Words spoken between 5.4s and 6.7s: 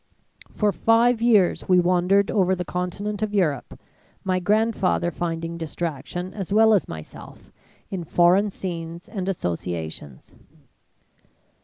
distraction, as